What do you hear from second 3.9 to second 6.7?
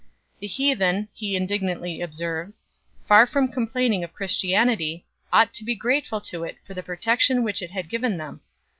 of Christianity, ought to be grateful to it